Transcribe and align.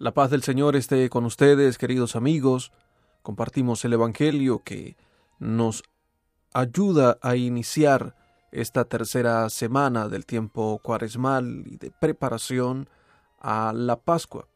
La 0.00 0.14
paz 0.14 0.30
del 0.30 0.44
Señor 0.44 0.76
esté 0.76 1.10
con 1.10 1.24
ustedes, 1.24 1.76
queridos 1.76 2.14
amigos. 2.14 2.70
Compartimos 3.22 3.84
el 3.84 3.94
Evangelio 3.94 4.62
que 4.62 4.96
nos 5.40 5.82
ayuda 6.54 7.18
a 7.20 7.34
iniciar 7.34 8.14
esta 8.52 8.84
tercera 8.84 9.50
semana 9.50 10.08
del 10.08 10.24
tiempo 10.24 10.78
cuaresmal 10.84 11.64
y 11.66 11.78
de 11.78 11.90
preparación 11.90 12.88
a 13.40 13.72
la 13.74 13.96
Pascua. 13.98 14.46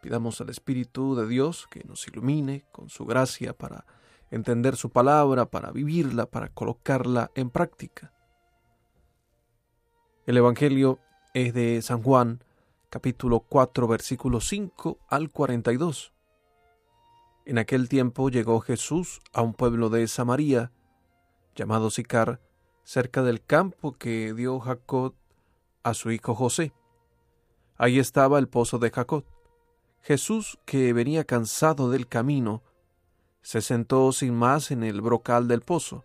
Pidamos 0.00 0.40
al 0.40 0.48
Espíritu 0.48 1.16
de 1.16 1.28
Dios 1.28 1.68
que 1.70 1.84
nos 1.84 2.08
ilumine 2.08 2.64
con 2.72 2.88
su 2.88 3.04
gracia 3.04 3.52
para 3.52 3.84
entender 4.30 4.76
su 4.76 4.88
palabra, 4.88 5.50
para 5.50 5.70
vivirla, 5.70 6.24
para 6.24 6.48
colocarla 6.48 7.30
en 7.34 7.50
práctica. 7.50 8.14
El 10.24 10.38
Evangelio 10.38 10.98
es 11.34 11.52
de 11.52 11.82
San 11.82 12.02
Juan, 12.02 12.42
capítulo 12.92 13.40
4, 13.40 13.88
versículo 13.88 14.42
5 14.42 14.98
al 15.08 15.30
42. 15.30 16.12
En 17.46 17.56
aquel 17.56 17.88
tiempo 17.88 18.28
llegó 18.28 18.60
Jesús 18.60 19.22
a 19.32 19.40
un 19.40 19.54
pueblo 19.54 19.88
de 19.88 20.06
Samaria, 20.06 20.72
llamado 21.54 21.88
Sicar, 21.88 22.42
cerca 22.84 23.22
del 23.22 23.42
campo 23.42 23.92
que 23.92 24.34
dio 24.34 24.60
Jacob 24.60 25.14
a 25.82 25.94
su 25.94 26.10
hijo 26.10 26.34
José. 26.34 26.74
Ahí 27.78 27.98
estaba 27.98 28.38
el 28.38 28.48
pozo 28.48 28.78
de 28.78 28.90
Jacob. 28.90 29.24
Jesús, 30.02 30.58
que 30.66 30.92
venía 30.92 31.24
cansado 31.24 31.88
del 31.88 32.08
camino, 32.08 32.62
se 33.40 33.62
sentó 33.62 34.12
sin 34.12 34.34
más 34.34 34.70
en 34.70 34.82
el 34.82 35.00
brocal 35.00 35.48
del 35.48 35.62
pozo. 35.62 36.04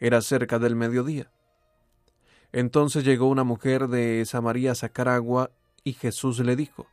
Era 0.00 0.20
cerca 0.20 0.58
del 0.58 0.76
mediodía. 0.76 1.32
Entonces 2.52 3.04
llegó 3.04 3.28
una 3.28 3.44
mujer 3.44 3.88
de 3.88 4.22
Samaria 4.26 4.72
a 4.72 4.74
sacar 4.74 5.08
agua 5.08 5.50
y 5.88 5.94
Jesús 5.94 6.38
le 6.40 6.54
dijo, 6.54 6.86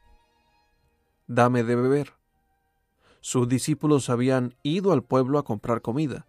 Dame 1.28 1.66
de 1.66 1.76
beber. 1.76 2.14
Sus 3.20 3.50
discípulos 3.50 4.10
habían 4.10 4.56
ido 4.64 4.94
al 4.94 5.04
pueblo 5.04 5.38
a 5.38 5.44
comprar 5.44 5.82
comida. 5.82 6.28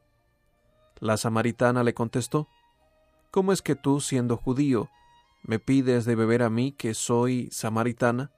La 0.98 1.16
samaritana 1.16 1.84
le 1.84 1.94
contestó, 1.94 2.48
¿Cómo 3.30 3.52
es 3.52 3.62
que 3.62 3.76
tú, 3.76 4.00
siendo 4.00 4.36
judío, 4.36 4.90
me 5.44 5.60
pides 5.60 6.06
de 6.06 6.16
beber 6.16 6.42
a 6.42 6.50
mí 6.50 6.72
que 6.72 6.94
soy 6.94 7.48
samaritana? 7.52 8.32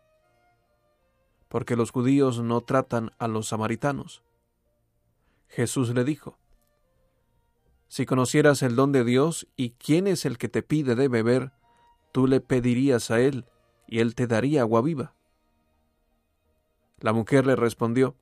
Porque 1.48 1.74
los 1.74 1.90
judíos 1.90 2.42
no 2.42 2.60
tratan 2.60 3.12
a 3.18 3.28
los 3.28 3.48
samaritanos. 3.48 4.22
Jesús 5.46 5.94
le 5.94 6.04
dijo, 6.04 6.36
Si 7.88 8.04
conocieras 8.04 8.60
el 8.62 8.76
don 8.76 8.92
de 8.92 9.04
Dios 9.04 9.48
y 9.56 9.70
quién 9.70 10.06
es 10.06 10.26
el 10.26 10.36
que 10.36 10.50
te 10.50 10.62
pide 10.62 10.96
de 10.96 11.08
beber, 11.08 11.52
tú 12.12 12.26
le 12.26 12.42
pedirías 12.42 13.10
a 13.10 13.20
él 13.20 13.46
y 13.88 14.00
él 14.00 14.14
te 14.14 14.26
daría 14.26 14.60
agua 14.60 14.82
viva. 14.82 15.14
La 17.00 17.12
mujer 17.12 17.46
le 17.46 17.56
respondió, 17.56 18.16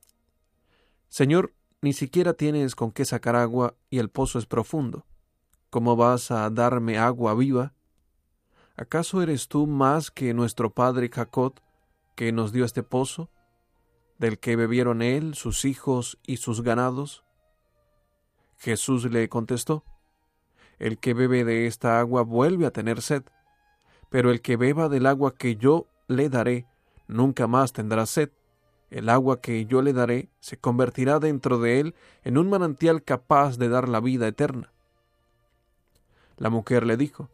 Señor, 1.09 1.53
ni 1.83 1.92
siquiera 1.92 2.34
tienes 2.34 2.75
con 2.75 2.92
qué 2.92 3.05
sacar 3.05 3.36
agua 3.36 3.75
y 3.91 3.98
el 3.98 4.09
pozo 4.09 4.39
es 4.39 4.47
profundo. 4.47 5.05
¿Cómo 5.70 5.97
vas 5.97 6.31
a 6.31 6.48
darme 6.50 6.98
agua 6.98 7.34
viva? 7.34 7.75
¿Acaso 8.77 9.22
eres 9.22 9.48
tú 9.48 9.67
más 9.67 10.11
que 10.11 10.34
nuestro 10.34 10.70
padre 10.70 11.11
Jacob, 11.12 11.61
que 12.14 12.33
nos 12.33 12.53
dio 12.53 12.64
este 12.64 12.83
pozo, 12.83 13.31
del 14.19 14.39
que 14.39 14.56
bebieron 14.56 15.03
él, 15.03 15.34
sus 15.34 15.64
hijos 15.64 16.19
y 16.27 16.37
sus 16.37 16.62
ganados? 16.62 17.25
Jesús 18.59 19.11
le 19.11 19.28
contestó, 19.28 19.84
El 20.78 20.98
que 20.98 21.14
bebe 21.14 21.44
de 21.44 21.67
esta 21.67 21.98
agua 21.98 22.22
vuelve 22.22 22.67
a 22.67 22.70
tener 22.70 23.03
sed 23.03 23.25
pero 24.11 24.31
el 24.31 24.41
que 24.41 24.57
beba 24.57 24.89
del 24.89 25.07
agua 25.07 25.35
que 25.35 25.57
yo 25.57 25.87
le 26.09 26.29
daré, 26.29 26.67
nunca 27.09 27.47
más 27.47 27.73
tendrá 27.73 28.07
sed. 28.07 28.31
El 28.91 29.09
agua 29.09 29.41
que 29.41 29.67
yo 29.67 29.83
le 29.83 29.93
daré 29.93 30.29
se 30.39 30.56
convertirá 30.56 31.19
dentro 31.19 31.59
de 31.59 31.81
él 31.81 31.94
en 32.22 32.39
un 32.39 32.49
manantial 32.49 33.03
capaz 33.03 33.59
de 33.59 33.69
dar 33.69 33.89
la 33.89 34.00
vida 34.00 34.28
eterna. 34.28 34.72
La 36.37 36.50
mujer 36.50 36.87
le 36.87 36.97
dijo, 36.97 37.31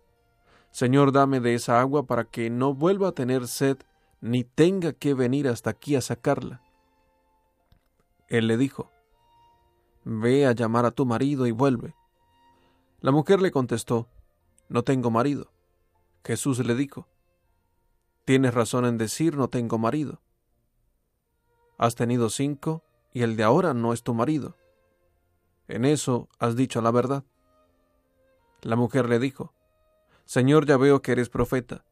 Señor, 0.71 1.13
dame 1.13 1.41
de 1.41 1.55
esa 1.55 1.81
agua 1.81 2.07
para 2.07 2.25
que 2.25 2.49
no 2.49 2.75
vuelva 2.75 3.09
a 3.09 3.13
tener 3.13 3.47
sed 3.47 3.77
ni 4.23 4.45
tenga 4.45 4.93
que 4.93 5.13
venir 5.13 5.49
hasta 5.49 5.71
aquí 5.71 5.97
a 5.97 6.01
sacarla. 6.01 6.63
Él 8.29 8.47
le 8.47 8.57
dijo, 8.57 8.91
Ve 10.05 10.47
a 10.47 10.53
llamar 10.53 10.87
a 10.87 10.91
tu 10.91 11.05
marido 11.05 11.47
y 11.47 11.51
vuelve. 11.51 11.95
La 13.01 13.13
mujer 13.13 13.43
le 13.43 13.51
contestó, 13.51 14.09
No 14.69 14.83
tengo 14.83 15.11
marido. 15.11 15.53
Jesús 16.25 16.65
le 16.65 16.75
dijo, 16.75 17.09
Tienes 18.25 18.55
razón 18.55 18.85
en 18.85 18.99
decir 18.99 19.37
no 19.37 19.49
tengo 19.49 19.79
marido. 19.79 20.21
Has 21.79 21.97
tenido 21.97 22.31
cinco 22.31 22.85
y 23.13 23.23
el 23.23 23.37
de 23.37 23.43
ahora 23.43 23.75
no 23.75 23.93
es 23.93 24.03
tu 24.03 24.15
marido. 24.15 24.57
En 25.67 25.85
eso 25.85 26.29
has 26.39 26.55
dicho 26.55 26.81
la 26.81 26.93
verdad. 26.93 27.25
La 28.61 28.77
mujer 28.77 29.09
le 29.09 29.19
dijo, 29.19 29.53
Señor, 30.25 30.67
ya 30.67 30.77
veo 30.77 31.03
que 31.03 31.13
eres 31.13 31.29
profeta. 31.29 31.85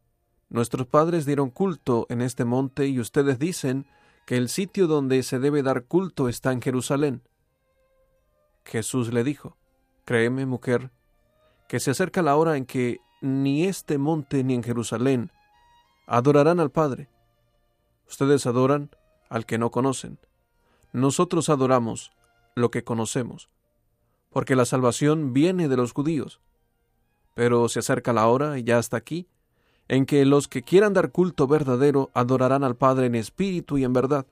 Nuestros 0.49 0.87
padres 0.87 1.27
dieron 1.27 1.51
culto 1.51 2.07
en 2.09 2.21
este 2.21 2.45
monte 2.45 2.87
y 2.87 3.01
ustedes 3.01 3.39
dicen 3.39 3.87
que 4.27 4.37
el 4.37 4.49
sitio 4.49 4.87
donde 4.87 5.23
se 5.25 5.41
debe 5.41 5.63
dar 5.63 5.85
culto 5.85 6.29
está 6.29 6.53
en 6.53 6.63
Jerusalén. 6.63 7.23
Jesús 8.65 9.13
le 9.13 9.25
dijo, 9.25 9.57
Créeme, 10.05 10.47
mujer, 10.47 10.93
que 11.69 11.81
se 11.81 11.91
acerca 11.91 12.23
la 12.23 12.37
hora 12.37 12.57
en 12.57 12.67
que 12.67 13.01
ni 13.21 13.65
este 13.65 13.99
monte 13.99 14.45
ni 14.45 14.55
en 14.55 14.63
Jerusalén 14.63 15.31
adorarán 16.07 16.61
al 16.61 16.71
Padre. 16.71 17.09
Ustedes 18.09 18.47
adoran 18.47 18.91
al 19.29 19.47
que 19.47 19.59
no 19.59 19.71
conocen. 19.71 20.19
Nosotros 20.93 21.49
adoramos 21.49 22.11
lo 22.57 22.71
que 22.71 22.83
conocemos, 22.83 23.49
porque 24.31 24.57
la 24.57 24.65
salvación 24.65 25.33
viene 25.33 25.69
de 25.69 25.77
los 25.77 25.93
judíos. 25.93 26.41
Pero 27.35 27.69
se 27.69 27.79
acerca 27.79 28.13
la 28.13 28.27
hora, 28.27 28.59
y 28.59 28.65
ya 28.65 28.79
hasta 28.79 28.97
aquí, 28.97 29.29
en 29.87 30.07
que 30.07 30.25
los 30.25 30.49
que 30.49 30.63
quieran 30.63 30.93
dar 30.93 31.13
culto 31.13 31.47
verdadero 31.47 32.11
adorarán 32.15 32.65
al 32.65 32.77
Padre 32.77 33.07
en 33.07 33.15
espíritu 33.15 33.79
y 33.79 33.85
en 33.85 33.93
verdad, 33.93 34.27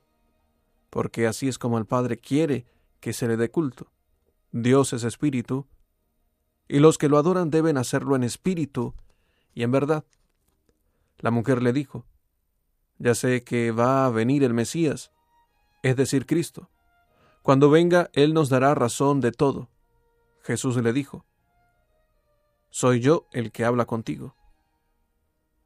porque 0.91 1.27
así 1.27 1.49
es 1.49 1.59
como 1.59 1.79
el 1.79 1.87
Padre 1.87 2.17
quiere 2.17 2.67
que 3.01 3.13
se 3.13 3.29
le 3.29 3.37
dé 3.37 3.51
culto. 3.51 3.87
Dios 4.51 4.93
es 4.93 5.05
espíritu, 5.05 5.67
y 6.69 6.81
los 6.81 6.99
que 6.99 7.09
lo 7.09 7.19
adoran 7.19 7.51
deben 7.51 7.79
hacerlo 7.79 8.15
en 8.15 8.23
espíritu 8.23 8.95
y 9.55 9.63
en 9.63 9.73
verdad. 9.73 10.05
La 11.19 11.31
mujer 11.31 11.63
le 11.63 11.73
dijo, 11.73 12.05
Ya 12.99 13.15
sé 13.15 13.43
que 13.43 13.73
va 13.73 14.07
a 14.07 14.11
venir 14.11 14.45
el 14.45 14.55
Mesías, 14.55 15.11
es 15.83 15.97
decir, 15.97 16.27
Cristo. 16.27 16.69
Cuando 17.43 17.71
venga, 17.71 18.11
Él 18.13 18.35
nos 18.35 18.51
dará 18.51 18.75
razón 18.75 19.21
de 19.21 19.33
todo. 19.33 19.69
Jesús 20.43 20.77
le 20.77 20.93
dijo, 20.93 21.25
Soy 22.71 23.01
yo 23.01 23.27
el 23.33 23.51
que 23.51 23.65
habla 23.65 23.87
contigo. 23.87 24.37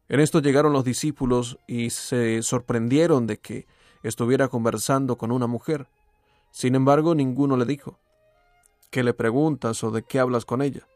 En 0.08 0.20
esto 0.20 0.40
llegaron 0.40 0.72
los 0.72 0.84
discípulos 0.84 1.58
y 1.66 1.90
se 1.90 2.42
sorprendieron 2.42 3.26
de 3.26 3.38
que 3.38 3.66
estuviera 4.02 4.48
conversando 4.48 5.16
con 5.16 5.32
una 5.32 5.46
mujer. 5.46 5.88
Sin 6.50 6.74
embargo, 6.74 7.14
ninguno 7.14 7.56
le 7.56 7.64
dijo, 7.64 7.98
¿qué 8.90 9.02
le 9.02 9.14
preguntas 9.14 9.82
o 9.84 9.90
de 9.90 10.02
qué 10.02 10.18
hablas 10.20 10.44
con 10.44 10.60
ella? 10.60 10.86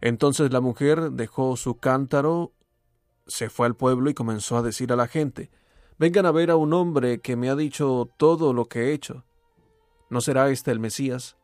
Entonces 0.00 0.52
la 0.52 0.60
mujer 0.60 1.12
dejó 1.12 1.56
su 1.56 1.78
cántaro, 1.78 2.52
se 3.26 3.50
fue 3.50 3.66
al 3.66 3.76
pueblo 3.76 4.10
y 4.10 4.14
comenzó 4.14 4.56
a 4.56 4.62
decir 4.62 4.92
a 4.92 4.96
la 4.96 5.08
gente, 5.08 5.50
Vengan 5.98 6.26
a 6.26 6.30
ver 6.30 6.52
a 6.52 6.56
un 6.56 6.72
hombre 6.74 7.20
que 7.20 7.34
me 7.34 7.50
ha 7.50 7.56
dicho 7.56 8.08
todo 8.16 8.52
lo 8.52 8.66
que 8.66 8.84
he 8.84 8.92
hecho. 8.92 9.24
¿No 10.10 10.20
será 10.20 10.48
este 10.48 10.70
el 10.70 10.78
Mesías? 10.78 11.36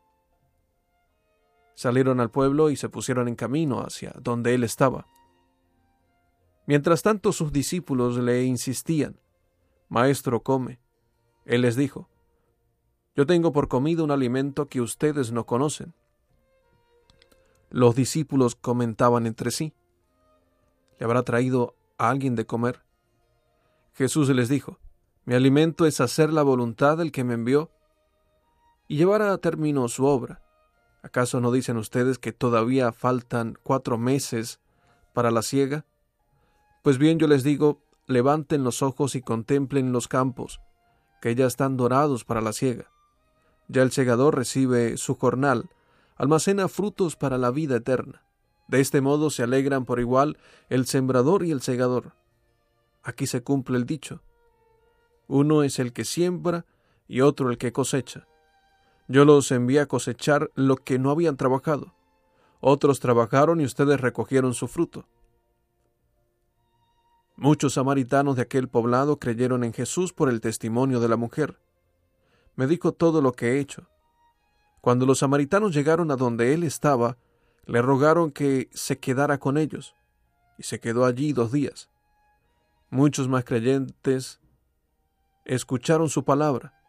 Salieron 1.75 2.21
al 2.21 2.31
pueblo 2.31 2.69
y 2.69 2.77
se 2.77 2.87
pusieron 2.87 3.27
en 3.27 3.35
camino 3.35 3.81
hacia 3.81 4.13
donde 4.21 4.55
él 4.55 4.63
estaba. 4.63 5.07
Mientras 6.67 7.01
tanto 7.01 7.33
sus 7.33 7.51
discípulos 7.51 8.17
le 8.17 8.45
insistían, 8.45 9.19
Maestro, 9.89 10.41
come. 10.41 10.79
Él 11.43 11.61
les 11.61 11.75
dijo, 11.75 12.09
Yo 13.13 13.25
tengo 13.25 13.51
por 13.51 13.67
comida 13.67 14.03
un 14.03 14.11
alimento 14.11 14.69
que 14.69 14.79
ustedes 14.79 15.33
no 15.33 15.45
conocen. 15.45 15.93
Los 17.69 17.95
discípulos 17.95 18.55
comentaban 18.55 19.25
entre 19.25 19.51
sí, 19.51 19.73
¿le 20.99 21.05
habrá 21.05 21.23
traído 21.23 21.75
a 21.97 22.09
alguien 22.09 22.35
de 22.35 22.45
comer? 22.45 22.83
Jesús 23.93 24.29
les 24.29 24.49
dijo, 24.49 24.79
mi 25.25 25.33
alimento 25.33 25.85
es 25.85 26.01
hacer 26.01 26.31
la 26.31 26.43
voluntad 26.43 26.97
del 26.97 27.11
que 27.11 27.23
me 27.23 27.33
envió 27.33 27.71
y 28.87 28.97
llevar 28.97 29.21
a 29.21 29.37
término 29.37 29.87
su 29.87 30.05
obra. 30.05 30.41
¿Acaso 31.01 31.39
no 31.39 31.51
dicen 31.51 31.77
ustedes 31.77 32.19
que 32.19 32.31
todavía 32.31 32.91
faltan 32.91 33.57
cuatro 33.63 33.97
meses 33.97 34.59
para 35.13 35.31
la 35.31 35.41
siega? 35.41 35.85
Pues 36.83 36.97
bien 36.97 37.19
yo 37.19 37.27
les 37.27 37.43
digo, 37.43 37.81
levanten 38.05 38.63
los 38.63 38.81
ojos 38.81 39.15
y 39.15 39.21
contemplen 39.21 39.91
los 39.91 40.07
campos, 40.07 40.61
que 41.21 41.33
ya 41.33 41.47
están 41.47 41.77
dorados 41.77 42.23
para 42.25 42.41
la 42.41 42.53
siega. 42.53 42.91
Ya 43.67 43.81
el 43.81 43.91
segador 43.91 44.35
recibe 44.35 44.97
su 44.97 45.15
jornal, 45.15 45.69
almacena 46.15 46.67
frutos 46.67 47.15
para 47.15 47.37
la 47.37 47.51
vida 47.51 47.77
eterna. 47.77 48.23
De 48.67 48.81
este 48.81 49.01
modo 49.01 49.29
se 49.29 49.43
alegran 49.43 49.85
por 49.85 49.99
igual 49.99 50.37
el 50.69 50.85
sembrador 50.85 51.45
y 51.45 51.51
el 51.51 51.61
segador. 51.61 52.13
Aquí 53.03 53.27
se 53.27 53.43
cumple 53.43 53.77
el 53.77 53.85
dicho. 53.85 54.21
Uno 55.27 55.63
es 55.63 55.79
el 55.79 55.93
que 55.93 56.05
siembra 56.05 56.65
y 57.07 57.21
otro 57.21 57.51
el 57.51 57.57
que 57.57 57.71
cosecha. 57.71 58.27
Yo 59.07 59.25
los 59.25 59.51
envié 59.51 59.81
a 59.81 59.85
cosechar 59.85 60.51
lo 60.55 60.77
que 60.77 60.97
no 60.97 61.11
habían 61.11 61.37
trabajado. 61.37 61.93
Otros 62.59 62.99
trabajaron 62.99 63.61
y 63.61 63.65
ustedes 63.65 64.01
recogieron 64.01 64.55
su 64.55 64.67
fruto. 64.67 65.05
Muchos 67.35 67.73
samaritanos 67.73 68.37
de 68.37 68.43
aquel 68.43 68.69
poblado 68.69 69.19
creyeron 69.19 69.63
en 69.63 69.73
Jesús 69.73 70.13
por 70.13 70.29
el 70.29 70.41
testimonio 70.41 70.99
de 70.99 71.09
la 71.09 71.17
mujer. 71.17 71.59
Me 72.55 72.65
dijo 72.65 72.93
todo 72.93 73.21
lo 73.21 73.33
que 73.33 73.51
he 73.51 73.59
hecho. 73.59 73.87
Cuando 74.85 75.07
los 75.07 75.17
samaritanos 75.17 75.73
llegaron 75.73 76.11
a 76.11 76.15
donde 76.15 76.53
él 76.53 76.61
estaba, 76.63 77.17
le 77.65 77.81
rogaron 77.81 78.29
que 78.29 78.69
se 78.71 78.99
quedara 78.99 79.39
con 79.39 79.57
ellos, 79.57 79.95
y 80.59 80.63
se 80.63 80.79
quedó 80.79 81.05
allí 81.05 81.33
dos 81.33 81.51
días. 81.51 81.89
Muchos 82.91 83.27
más 83.27 83.45
creyentes 83.45 84.39
escucharon 85.43 86.07
su 86.07 86.23
palabra 86.23 86.79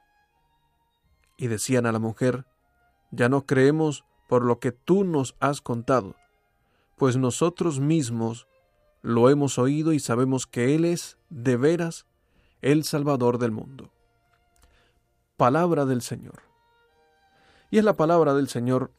y 1.38 1.46
decían 1.46 1.87
a 1.87 1.93
la 1.93 1.98
mujer, 1.98 2.44
ya 3.12 3.31
no 3.31 3.46
creemos 3.46 4.04
por 4.28 4.44
lo 4.44 4.58
que 4.58 4.72
tú 4.72 5.04
nos 5.04 5.34
has 5.40 5.62
contado, 5.62 6.16
pues 6.98 7.16
nosotros 7.16 7.81
mismos 7.81 8.46
lo 9.00 9.31
hemos 9.31 9.58
oído 9.58 9.94
y 9.94 10.00
sabemos 10.00 10.46
que 10.46 10.75
Él 10.75 10.84
es, 10.84 11.16
de 11.31 11.56
veras, 11.56 12.04
el 12.60 12.84
Salvador 12.84 13.38
del 13.38 13.52
mundo. 13.52 13.90
Palabra 15.38 15.87
del 15.87 16.02
Señor. 16.02 16.45
Y 17.76 17.78
es 17.78 17.84
la 17.84 17.93
palabra 17.93 18.32
del 18.32 18.49
Señor 18.49 18.90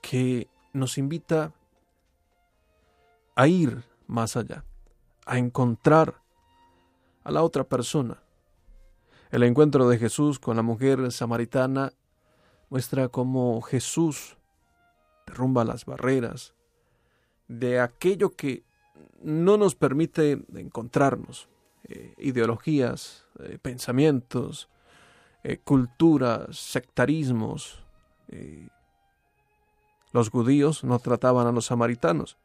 que 0.00 0.48
nos 0.72 0.96
invita 0.96 1.52
a 3.34 3.46
ir 3.46 3.84
más 4.06 4.34
allá, 4.34 4.64
a 5.26 5.36
encontrar 5.36 6.14
a 7.22 7.30
la 7.30 7.42
otra 7.42 7.64
persona, 7.64 8.22
el 9.30 9.42
encuentro 9.42 9.86
de 9.90 9.98
Jesús 9.98 10.38
con 10.38 10.56
la 10.56 10.62
mujer 10.62 11.12
samaritana 11.12 11.92
muestra 12.70 13.08
cómo 13.08 13.60
Jesús 13.60 14.38
derrumba 15.26 15.66
las 15.66 15.84
barreras 15.84 16.54
de 17.46 17.78
aquello 17.78 18.30
que 18.30 18.64
no 19.22 19.58
nos 19.58 19.74
permite 19.74 20.46
encontrarnos, 20.54 21.50
eh, 21.84 22.14
ideologías, 22.16 23.26
eh, 23.40 23.58
pensamientos, 23.60 24.70
eh, 25.44 25.58
culturas, 25.58 26.56
sectarismos. 26.56 27.84
Los 30.12 30.30
judíos 30.30 30.84
no 30.84 30.98
trataban 30.98 31.46
a 31.46 31.52
los 31.52 31.66
samaritanos. 31.66 32.38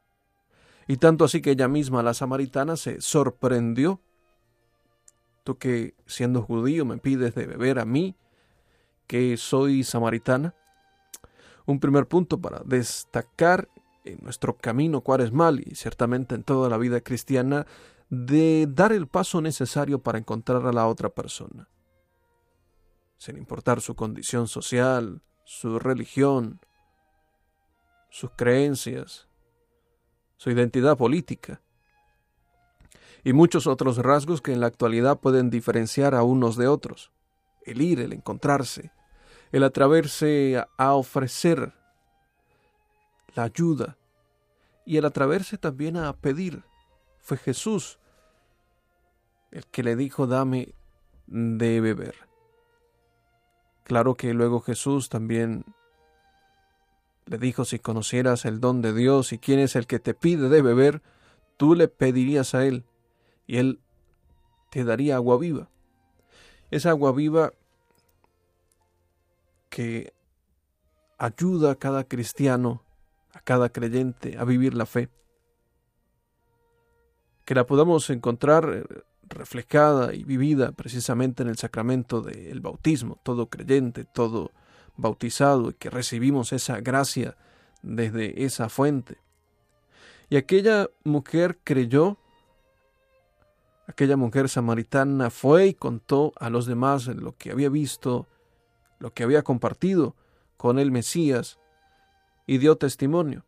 Y 0.88 0.97
tanto 0.97 1.25
así 1.25 1.41
que 1.41 1.51
ella 1.51 1.68
misma, 1.68 2.03
la 2.03 2.13
samaritana, 2.13 2.75
se 2.75 3.00
sorprendió 3.00 4.01
Tú 5.44 5.57
que 5.57 5.95
siendo 6.06 6.41
judío 6.41 6.85
me 6.85 6.97
pides 6.97 7.35
de 7.35 7.45
beber 7.45 7.80
a 7.80 7.85
mí, 7.85 8.15
que 9.07 9.35
soy 9.35 9.83
samaritana. 9.83 10.56
Un 11.65 11.80
primer 11.80 12.07
punto 12.07 12.39
para 12.39 12.62
destacar 12.65 13.69
en 14.06 14.19
nuestro 14.21 14.57
camino 14.57 15.01
cuaresmal 15.01 15.62
y 15.65 15.75
ciertamente 15.75 16.35
en 16.35 16.44
toda 16.44 16.69
la 16.69 16.77
vida 16.77 17.01
cristiana, 17.01 17.65
de 18.09 18.68
dar 18.69 18.91
el 18.94 19.07
paso 19.07 19.41
necesario 19.41 20.00
para 20.00 20.19
encontrar 20.19 20.65
a 20.65 20.74
la 20.74 20.88
otra 20.88 21.09
persona, 21.09 21.69
sin 23.18 23.38
importar 23.38 23.81
su 23.81 23.95
condición 23.95 24.47
social, 24.47 25.21
su 25.44 25.80
religión, 25.80 26.60
sus 28.10 28.31
creencias, 28.31 29.28
su 30.38 30.51
identidad 30.51 30.98
política 30.98 31.62
y 33.24 33.34
muchos 33.34 33.68
otros 33.68 33.98
rasgos 33.98 34.42
que 34.42 34.54
en 34.54 34.60
la 34.60 34.68
actualidad 34.68 35.19
pueden 35.19 35.50
diferenciar 35.50 36.13
a 36.16 36.24
unos 36.24 36.57
de 36.57 36.68
otros. 36.68 37.12
El 37.66 37.81
ir, 37.81 38.00
el 38.01 38.13
encontrarse, 38.13 38.92
el 39.51 39.63
atreverse 39.63 40.63
a 40.78 40.94
ofrecer 40.94 41.74
la 43.36 43.44
ayuda 43.44 43.98
y 44.86 44.98
el 44.98 45.06
atreverse 45.06 45.57
también 45.57 45.98
a 45.98 46.13
pedir. 46.13 46.63
Fue 47.22 47.38
Jesús 47.38 48.00
el 49.51 49.66
que 49.68 49.84
le 49.84 49.95
dijo 49.95 50.28
dame 50.28 50.75
de 51.28 51.80
beber. 51.80 52.16
Claro 53.83 54.15
que 54.15 54.33
luego 54.33 54.62
Jesús 54.62 55.09
también 55.09 55.65
le 57.25 57.38
dijo 57.38 57.65
si 57.65 57.80
conocieras 57.80 58.45
el 58.45 58.59
don 58.59 58.81
de 58.81 58.94
Dios 58.94 59.33
y 59.33 59.39
quién 59.39 59.59
es 59.59 59.75
el 59.75 59.88
que 59.88 60.00
te 60.00 60.13
pide 60.13 60.50
de 60.50 60.62
beber, 60.62 61.01
tú 61.57 61.75
le 61.75 61.88
pedirías 61.88 62.53
a 62.56 62.65
él 62.65 62.85
y 63.47 63.57
Él 63.57 63.80
te 64.69 64.83
daría 64.83 65.15
agua 65.15 65.38
viva. 65.38 65.69
Esa 66.71 66.89
agua 66.89 67.12
viva 67.12 67.53
que 69.69 70.13
ayuda 71.18 71.71
a 71.71 71.75
cada 71.75 72.03
cristiano, 72.06 72.83
a 73.33 73.39
cada 73.39 73.69
creyente 73.69 74.38
a 74.38 74.44
vivir 74.45 74.74
la 74.74 74.85
fe. 74.85 75.09
Que 77.45 77.56
la 77.56 77.65
podamos 77.65 78.09
encontrar 78.09 78.69
eh, 78.74 79.03
reflejada 79.29 80.13
y 80.13 80.23
vivida 80.23 80.71
precisamente 80.71 81.43
en 81.43 81.49
el 81.49 81.57
sacramento 81.57 82.21
del 82.21 82.59
bautismo, 82.59 83.19
todo 83.23 83.47
creyente, 83.47 84.03
todo 84.03 84.51
bautizado, 84.95 85.71
y 85.71 85.73
que 85.73 85.89
recibimos 85.89 86.53
esa 86.53 86.79
gracia 86.81 87.35
desde 87.81 88.45
esa 88.45 88.69
fuente. 88.69 89.17
Y 90.29 90.37
aquella 90.37 90.89
mujer 91.03 91.59
creyó 91.63 92.17
Aquella 93.85 94.15
mujer 94.15 94.47
samaritana 94.47 95.29
fue 95.29 95.67
y 95.67 95.73
contó 95.73 96.31
a 96.37 96.49
los 96.49 96.65
demás 96.65 97.07
lo 97.07 97.35
que 97.35 97.51
había 97.51 97.69
visto, 97.69 98.27
lo 98.99 99.13
que 99.13 99.23
había 99.23 99.43
compartido 99.43 100.15
con 100.55 100.79
el 100.79 100.91
Mesías, 100.91 101.59
y 102.47 102.57
dio 102.59 102.77
testimonio, 102.77 103.45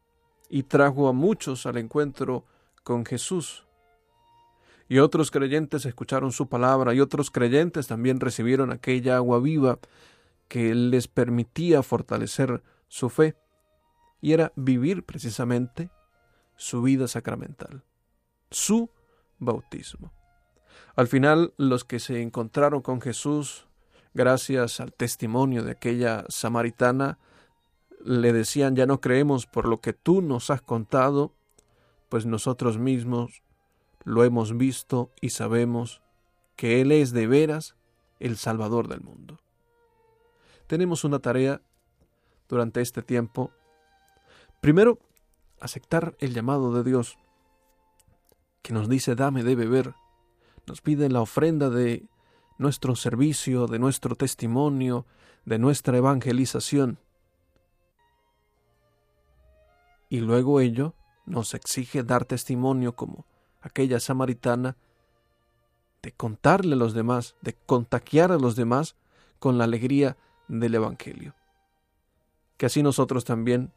y 0.50 0.64
trajo 0.64 1.08
a 1.08 1.14
muchos 1.14 1.66
al 1.66 1.78
encuentro 1.78 2.46
con 2.84 3.06
Jesús. 3.06 3.66
Y 4.88 5.00
otros 5.00 5.32
creyentes 5.32 5.86
escucharon 5.86 6.32
su 6.32 6.48
palabra, 6.48 6.94
y 6.94 7.00
otros 7.00 7.32
creyentes 7.32 7.88
también 7.88 8.20
recibieron 8.20 8.72
aquella 8.72 9.18
agua 9.18 9.40
viva 9.40 9.80
que 10.48 10.76
les 10.76 11.08
permitía 11.08 11.82
fortalecer 11.82 12.62
su 12.88 13.10
fe, 13.10 13.36
y 14.22 14.34
era 14.34 14.52
vivir 14.56 15.04
precisamente 15.04 15.90
su 16.56 16.82
vida 16.82 17.08
sacramental, 17.08 17.84
su 18.52 18.90
bautismo. 19.40 20.12
Al 20.96 21.08
final, 21.08 21.54
los 21.58 21.84
que 21.84 22.00
se 22.00 22.22
encontraron 22.22 22.82
con 22.82 23.02
Jesús, 23.02 23.68
gracias 24.14 24.80
al 24.80 24.94
testimonio 24.94 25.64
de 25.64 25.72
aquella 25.72 26.26
samaritana, 26.30 27.18
le 28.04 28.34
decían, 28.34 28.76
ya 28.76 28.86
no 28.86 29.02
creemos 29.02 29.48
por 29.48 29.68
lo 29.68 29.82
que 29.82 29.94
tú 29.94 30.22
nos 30.22 30.52
has 30.52 30.62
contado, 30.62 31.34
pues 32.08 32.26
nosotros 32.26 32.78
mismos 32.78 33.44
lo 34.06 34.24
hemos 34.24 34.56
visto 34.56 35.12
y 35.20 35.32
sabemos 35.32 36.02
que 36.56 36.80
Él 36.80 36.94
es 36.94 37.12
de 37.12 37.28
veras 37.28 37.76
el 38.22 38.38
Salvador 38.38 38.88
del 38.88 39.02
mundo. 39.02 39.42
Tenemos 40.68 41.04
una 41.04 41.20
tarea 41.20 41.62
durante 42.48 42.80
este 42.80 43.02
tiempo. 43.02 43.52
Primero, 44.62 45.00
aceptar 45.60 46.16
el 46.20 46.34
llamado 46.34 46.74
de 46.74 46.90
Dios, 46.90 47.18
que 48.62 48.74
nos 48.74 48.88
dice, 48.88 49.16
dame 49.16 49.44
de 49.44 49.56
beber 49.56 49.94
nos 50.68 50.82
pide 50.82 51.10
la 51.10 51.22
ofrenda 51.22 51.70
de 51.70 52.08
nuestro 52.58 52.96
servicio, 52.96 53.68
de 53.68 53.80
nuestro 53.80 54.16
testimonio, 54.16 55.06
de 55.46 55.60
nuestra 55.60 55.98
evangelización. 55.98 57.00
Y 60.10 60.20
luego 60.20 60.60
ello 60.60 60.96
nos 61.26 61.54
exige 61.54 62.04
dar 62.04 62.26
testimonio 62.26 62.96
como 62.96 63.26
aquella 63.66 64.00
samaritana, 64.00 64.78
de 66.04 66.12
contarle 66.12 66.76
a 66.76 66.78
los 66.78 66.94
demás, 66.94 67.36
de 67.42 67.54
contagiar 67.66 68.32
a 68.32 68.38
los 68.38 68.56
demás 68.56 68.96
con 69.40 69.58
la 69.58 69.64
alegría 69.64 70.18
del 70.48 70.76
Evangelio. 70.76 71.34
Que 72.58 72.68
así 72.68 72.84
nosotros 72.84 73.26
también, 73.26 73.72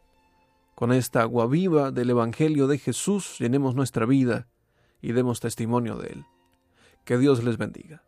con 0.75 0.93
esta 0.93 1.23
agua 1.23 1.47
viva 1.47 1.91
del 1.91 2.11
Evangelio 2.11 2.67
de 2.67 2.77
Jesús, 2.77 3.39
llenemos 3.39 3.75
nuestra 3.75 4.05
vida 4.05 4.47
y 5.01 5.13
demos 5.13 5.41
testimonio 5.41 5.97
de 5.97 6.09
él. 6.09 6.27
Que 7.07 7.17
Dios 7.17 7.43
les 7.43 7.57
bendiga. 7.57 8.03